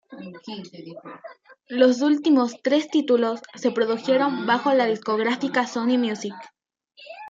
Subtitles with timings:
[1.67, 6.33] Los últimos tres títulos se produjeron bajo la discográfica Sony Music.